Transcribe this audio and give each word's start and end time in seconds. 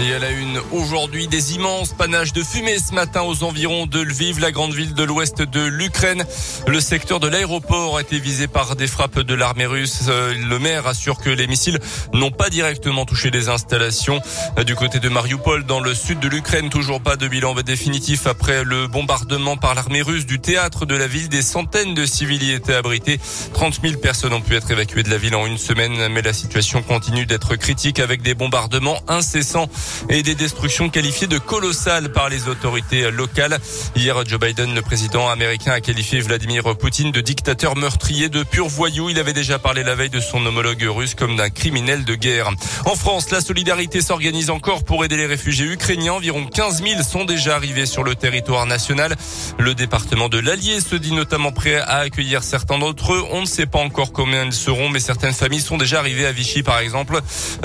Et 0.00 0.14
à 0.14 0.20
la 0.20 0.30
une, 0.30 0.60
aujourd'hui, 0.70 1.26
des 1.26 1.54
immenses 1.54 1.92
panaches 1.92 2.32
de 2.32 2.44
fumée 2.44 2.78
ce 2.78 2.94
matin 2.94 3.22
aux 3.22 3.42
environs 3.42 3.86
de 3.86 4.00
Lviv, 4.00 4.38
la 4.38 4.52
grande 4.52 4.72
ville 4.72 4.94
de 4.94 5.02
l'ouest 5.02 5.42
de 5.42 5.60
l'Ukraine. 5.60 6.24
Le 6.68 6.80
secteur 6.80 7.18
de 7.18 7.26
l'aéroport 7.26 7.96
a 7.96 8.02
été 8.02 8.20
visé 8.20 8.46
par 8.46 8.76
des 8.76 8.86
frappes 8.86 9.18
de 9.18 9.34
l'armée 9.34 9.66
russe. 9.66 10.02
Euh, 10.08 10.34
le 10.48 10.58
maire 10.60 10.86
assure 10.86 11.18
que 11.18 11.30
les 11.30 11.48
missiles 11.48 11.80
n'ont 12.14 12.30
pas 12.30 12.48
directement 12.48 13.06
touché 13.06 13.30
les 13.30 13.48
installations. 13.48 14.20
Euh, 14.56 14.62
du 14.62 14.76
côté 14.76 15.00
de 15.00 15.08
Mariupol, 15.08 15.64
dans 15.64 15.80
le 15.80 15.94
sud 15.94 16.20
de 16.20 16.28
l'Ukraine, 16.28 16.70
toujours 16.70 17.00
pas 17.00 17.16
de 17.16 17.26
bilan 17.26 17.54
définitif 17.54 18.28
après 18.28 18.62
le 18.62 18.86
bombardement 18.86 19.56
par 19.56 19.74
l'armée 19.74 20.02
russe 20.02 20.26
du 20.26 20.38
théâtre 20.38 20.86
de 20.86 20.94
la 20.94 21.08
ville. 21.08 21.28
Des 21.28 21.42
centaines 21.42 21.94
de 21.94 22.06
civils 22.06 22.44
y 22.44 22.52
étaient 22.52 22.74
abrités. 22.74 23.18
30 23.52 23.80
000 23.82 23.96
personnes 23.96 24.32
ont 24.32 24.42
pu 24.42 24.54
être 24.54 24.70
évacuées 24.70 25.02
de 25.02 25.10
la 25.10 25.18
ville 25.18 25.34
en 25.34 25.44
une 25.46 25.58
semaine, 25.58 26.08
mais 26.12 26.22
la 26.22 26.32
situation 26.32 26.82
continue 26.82 27.26
d'être 27.26 27.56
critique 27.56 27.98
avec 27.98 28.22
des 28.22 28.34
bombardements 28.34 29.00
incessants 29.08 29.68
et 30.08 30.22
des 30.22 30.34
destructions 30.34 30.88
qualifiées 30.88 31.26
de 31.26 31.38
colossales 31.38 32.12
par 32.12 32.28
les 32.28 32.48
autorités 32.48 33.10
locales. 33.10 33.58
Hier, 33.96 34.16
Joe 34.26 34.40
Biden, 34.40 34.74
le 34.74 34.82
président 34.82 35.28
américain, 35.28 35.72
a 35.72 35.80
qualifié 35.80 36.20
Vladimir 36.20 36.76
Poutine 36.76 37.12
de 37.12 37.20
dictateur 37.20 37.76
meurtrier, 37.76 38.28
de 38.28 38.42
pur 38.42 38.68
voyou. 38.68 39.10
Il 39.10 39.18
avait 39.18 39.32
déjà 39.32 39.58
parlé 39.58 39.82
la 39.82 39.94
veille 39.94 40.10
de 40.10 40.20
son 40.20 40.44
homologue 40.44 40.84
russe 40.88 41.14
comme 41.14 41.36
d'un 41.36 41.50
criminel 41.50 42.04
de 42.04 42.14
guerre. 42.14 42.50
En 42.84 42.94
France, 42.94 43.30
la 43.30 43.40
solidarité 43.40 44.00
s'organise 44.00 44.50
encore 44.50 44.84
pour 44.84 45.04
aider 45.04 45.16
les 45.16 45.26
réfugiés 45.26 45.66
ukrainiens. 45.66 46.14
Environ 46.14 46.46
15 46.46 46.82
000 46.82 47.02
sont 47.02 47.24
déjà 47.24 47.54
arrivés 47.54 47.86
sur 47.86 48.04
le 48.04 48.14
territoire 48.14 48.66
national. 48.66 49.16
Le 49.58 49.74
département 49.74 50.28
de 50.28 50.38
l'Allier 50.38 50.80
se 50.80 50.96
dit 50.96 51.12
notamment 51.12 51.52
prêt 51.52 51.76
à 51.76 51.98
accueillir 51.98 52.42
certains 52.42 52.78
d'entre 52.78 53.14
eux. 53.14 53.24
On 53.30 53.42
ne 53.42 53.46
sait 53.46 53.66
pas 53.66 53.78
encore 53.78 54.12
combien 54.12 54.44
ils 54.44 54.52
seront, 54.52 54.88
mais 54.88 55.00
certaines 55.00 55.32
familles 55.32 55.60
sont 55.60 55.76
déjà 55.76 55.98
arrivées 55.98 56.26
à 56.26 56.32
Vichy, 56.32 56.62
par 56.62 56.78
exemple, 56.78 57.20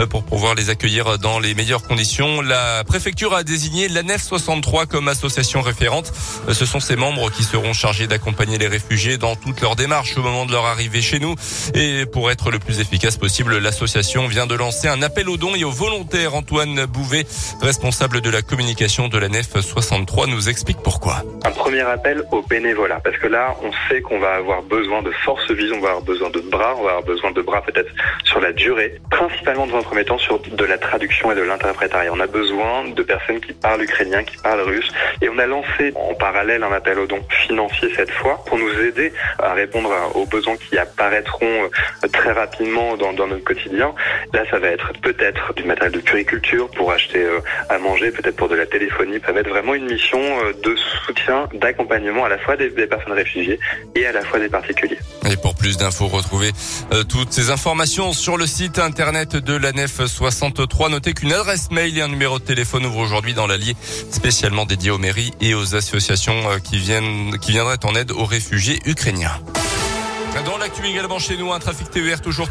pour 0.09 0.23
pouvoir 0.23 0.55
les 0.55 0.69
accueillir 0.69 1.17
dans 1.19 1.39
les 1.39 1.53
meilleures 1.53 1.83
conditions 1.83 2.12
la 2.19 2.83
préfecture 2.83 3.33
a 3.33 3.43
désigné 3.43 3.87
l'ANEF 3.87 4.21
63 4.21 4.85
comme 4.85 5.07
association 5.07 5.61
référente. 5.61 6.11
Ce 6.51 6.65
sont 6.65 6.79
ses 6.79 6.95
membres 6.95 7.31
qui 7.31 7.43
seront 7.43 7.73
chargés 7.73 8.05
d'accompagner 8.05 8.59
les 8.59 8.67
réfugiés 8.67 9.17
dans 9.17 9.35
toutes 9.35 9.61
leurs 9.61 9.75
démarches 9.75 10.15
au 10.17 10.21
moment 10.21 10.45
de 10.45 10.51
leur 10.51 10.65
arrivée 10.65 11.01
chez 11.01 11.19
nous. 11.19 11.33
Et 11.73 12.05
pour 12.05 12.29
être 12.29 12.51
le 12.51 12.59
plus 12.59 12.79
efficace 12.79 13.17
possible, 13.17 13.57
l'association 13.57 14.27
vient 14.27 14.45
de 14.45 14.53
lancer 14.53 14.87
un 14.87 15.01
appel 15.01 15.27
aux 15.27 15.37
dons 15.37 15.55
et 15.55 15.63
aux 15.63 15.71
volontaires. 15.71 16.35
Antoine 16.35 16.85
Bouvet, 16.85 17.25
responsable 17.61 18.21
de 18.21 18.29
la 18.29 18.43
communication 18.43 19.07
de 19.07 19.17
l'ANEF 19.17 19.59
63, 19.59 20.27
nous 20.27 20.49
explique 20.49 20.77
pourquoi. 20.83 21.23
Un 21.45 21.51
premier 21.51 21.81
appel 21.81 22.23
aux 22.31 22.43
bénévolats, 22.43 23.01
parce 23.03 23.17
que 23.17 23.27
là, 23.27 23.55
on 23.63 23.71
sait 23.89 24.01
qu'on 24.01 24.19
va 24.19 24.35
avoir 24.35 24.61
besoin 24.61 25.01
de 25.01 25.11
force 25.25 25.49
vive, 25.49 25.73
on 25.73 25.81
va 25.81 25.89
avoir 25.89 26.03
besoin 26.03 26.29
de 26.29 26.41
bras, 26.41 26.75
on 26.77 26.83
va 26.83 26.89
avoir 26.89 27.03
besoin 27.05 27.31
de 27.31 27.41
bras 27.41 27.61
peut-être 27.63 27.91
sur 28.25 28.39
la 28.39 28.51
durée, 28.51 29.01
principalement 29.09 29.65
dans 29.65 29.77
un 29.77 29.83
premier 29.83 30.05
temps 30.05 30.19
sur 30.19 30.39
de 30.39 30.65
la 30.65 30.77
traduction 30.77 31.31
et 31.31 31.35
de 31.35 31.41
on 32.09 32.19
a 32.19 32.27
besoin 32.27 32.89
de 32.89 33.03
personnes 33.03 33.39
qui 33.39 33.53
parlent 33.53 33.81
ukrainien, 33.83 34.23
qui 34.23 34.37
parlent 34.37 34.61
russe. 34.61 34.89
Et 35.21 35.29
on 35.29 35.37
a 35.37 35.45
lancé 35.45 35.93
en 35.95 36.13
parallèle 36.13 36.63
un 36.63 36.71
appel 36.71 36.99
aux 36.99 37.07
dons 37.07 37.23
financiers 37.29 37.91
cette 37.95 38.11
fois 38.11 38.43
pour 38.45 38.57
nous 38.57 38.79
aider 38.81 39.13
à 39.39 39.53
répondre 39.53 39.91
aux 40.15 40.25
besoins 40.25 40.55
qui 40.57 40.77
apparaîtront 40.77 41.45
euh, 41.45 42.07
très 42.11 42.31
rapidement 42.31 42.97
dans, 42.97 43.13
notre 43.13 43.43
quotidien. 43.43 43.93
Là, 44.33 44.43
ça 44.49 44.59
va 44.59 44.67
être 44.67 44.91
peut-être 45.01 45.53
du 45.53 45.63
matériel 45.63 45.93
de 45.93 45.99
puriculture 45.99 46.69
pour 46.71 46.91
acheter 46.91 47.23
euh, 47.23 47.39
à 47.69 47.77
manger, 47.77 48.11
peut-être 48.11 48.35
pour 48.35 48.49
de 48.49 48.55
la 48.55 48.65
téléphonie. 48.65 49.19
Ça 49.25 49.31
va 49.31 49.41
être 49.41 49.49
vraiment 49.49 49.73
une 49.73 49.85
mission 49.85 50.19
euh, 50.19 50.53
de 50.63 50.75
soutien, 51.05 51.47
d'accompagnement 51.53 52.25
à 52.25 52.29
la 52.29 52.37
fois 52.37 52.55
des, 52.57 52.69
personnes 52.69 53.13
réfugiées 53.13 53.59
et 53.95 54.05
à 54.05 54.11
la 54.11 54.21
fois 54.23 54.39
des 54.39 54.49
particuliers. 54.49 54.99
Et 55.29 55.37
pour 55.37 55.55
plus 55.55 55.77
d'infos, 55.77 56.07
retrouvez 56.07 56.51
toutes 57.07 57.31
ces 57.31 57.49
informations 57.49 58.13
sur 58.13 58.37
le 58.37 58.45
site 58.45 58.79
internet 58.79 59.35
de 59.35 59.53
la 59.53 59.71
Nef 59.71 60.05
63. 60.05 60.89
Notez 60.89 61.13
qu'une 61.13 61.33
adresse 61.33 61.71
mail 61.71 61.99
a 62.01 62.05
un 62.05 62.07
numéro 62.07 62.39
de 62.39 62.43
téléphone 62.43 62.85
ouvre 62.85 62.97
aujourd'hui 62.97 63.33
dans 63.33 63.47
l'Allier, 63.47 63.75
spécialement 64.11 64.65
dédié 64.65 64.91
aux 64.91 64.97
mairies 64.97 65.31
et 65.41 65.53
aux 65.53 65.75
associations 65.75 66.49
euh, 66.49 66.59
qui 66.59 66.77
viennent, 66.77 67.37
qui 67.39 67.51
viendraient 67.51 67.83
en 67.85 67.95
aide 67.95 68.11
aux 68.11 68.25
réfugiés 68.25 68.79
ukrainiens. 68.85 69.39
Dans 70.41 70.57
l'actu 70.57 70.83
également 70.87 71.19
chez 71.19 71.37
nous, 71.37 71.53
un 71.53 71.59
trafic 71.59 71.91
TER 71.91 72.19
toujours 72.19 72.49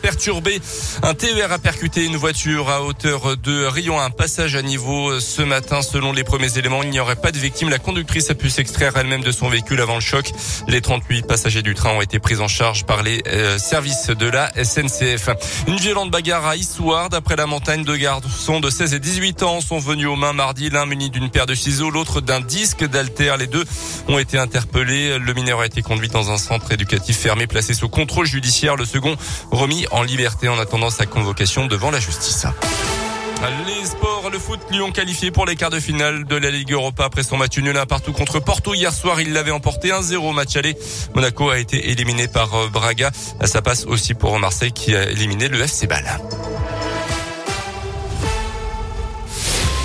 perturbé. 0.00 0.60
Un 1.02 1.14
TER 1.14 1.50
a 1.50 1.58
percuté 1.58 2.04
une 2.04 2.16
voiture 2.16 2.70
à 2.70 2.82
hauteur 2.82 3.36
de 3.36 3.66
Rion, 3.66 4.00
un 4.00 4.10
passage 4.10 4.54
à 4.54 4.62
niveau 4.62 5.18
ce 5.18 5.42
matin. 5.42 5.82
Selon 5.82 6.12
les 6.12 6.22
premiers 6.22 6.58
éléments, 6.58 6.84
il 6.84 6.90
n'y 6.90 7.00
aurait 7.00 7.16
pas 7.16 7.32
de 7.32 7.38
victime. 7.38 7.70
La 7.70 7.80
conductrice 7.80 8.30
a 8.30 8.34
pu 8.34 8.50
s'extraire 8.50 8.96
elle-même 8.96 9.22
de 9.22 9.32
son 9.32 9.48
véhicule 9.48 9.80
avant 9.80 9.96
le 9.96 10.00
choc. 10.00 10.30
Les 10.68 10.80
38 10.80 11.26
passagers 11.26 11.62
du 11.62 11.74
train 11.74 11.90
ont 11.90 12.00
été 12.00 12.20
pris 12.20 12.38
en 12.38 12.46
charge 12.46 12.86
par 12.86 13.02
les 13.02 13.20
euh, 13.26 13.58
services 13.58 14.06
de 14.06 14.26
la 14.26 14.52
SNCF. 14.62 15.30
Une 15.66 15.76
violente 15.76 16.12
bagarre 16.12 16.46
à 16.46 16.56
Issoire. 16.56 17.10
D'après 17.10 17.34
la 17.34 17.46
montagne, 17.46 17.82
de 17.82 17.96
garçons 17.96 18.60
de 18.60 18.70
16 18.70 18.94
et 18.94 19.00
18 19.00 19.42
ans 19.42 19.60
sont 19.60 19.80
venus 19.80 20.06
aux 20.06 20.16
mains 20.16 20.32
mardi. 20.32 20.70
L'un 20.70 20.86
muni 20.86 21.10
d'une 21.10 21.30
paire 21.30 21.46
de 21.46 21.54
ciseaux, 21.54 21.90
l'autre 21.90 22.20
d'un 22.20 22.40
disque 22.40 22.84
d'alter. 22.84 23.34
Les 23.38 23.48
deux 23.48 23.64
ont 24.06 24.20
été 24.20 24.38
interpellés. 24.38 25.18
Le 25.18 25.34
mineur 25.34 25.60
a 25.60 25.66
été 25.66 25.82
conduit 25.82 26.08
dans 26.08 26.30
un 26.30 26.38
centre 26.38 26.70
éducatif 26.70 27.23
fermé 27.24 27.46
placé 27.46 27.72
sous 27.72 27.88
contrôle 27.88 28.26
judiciaire. 28.26 28.76
Le 28.76 28.84
second 28.84 29.16
remis 29.50 29.86
en 29.92 30.02
liberté 30.02 30.46
en 30.46 30.58
attendant 30.58 30.90
sa 30.90 31.06
convocation 31.06 31.64
devant 31.64 31.90
la 31.90 31.98
justice. 31.98 32.44
Les 33.66 33.86
sports, 33.86 34.28
le 34.30 34.38
foot, 34.38 34.60
Lyon 34.70 34.92
qualifié 34.92 35.30
pour 35.30 35.46
les 35.46 35.56
quarts 35.56 35.70
de 35.70 35.80
finale 35.80 36.26
de 36.26 36.36
la 36.36 36.50
Ligue 36.50 36.72
Europa 36.72 37.02
après 37.06 37.22
son 37.22 37.38
match 37.38 37.56
nul 37.56 37.80
partout 37.88 38.12
contre 38.12 38.40
Porto. 38.40 38.74
Hier 38.74 38.92
soir, 38.92 39.22
il 39.22 39.32
l'avait 39.32 39.52
emporté 39.52 39.88
1-0 39.88 40.34
match 40.34 40.54
aller. 40.56 40.76
Monaco 41.14 41.48
a 41.48 41.58
été 41.58 41.88
éliminé 41.90 42.28
par 42.28 42.54
euh, 42.54 42.68
Braga. 42.68 43.10
Ça 43.42 43.62
passe 43.62 43.86
aussi 43.86 44.12
pour 44.12 44.38
Marseille 44.38 44.72
qui 44.72 44.94
a 44.94 45.08
éliminé 45.08 45.48
le 45.48 45.62
FC 45.62 45.86
Bâle. 45.86 46.20